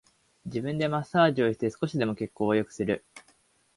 [0.45, 3.05] 自分でマッサージをして少しでも血行を良くする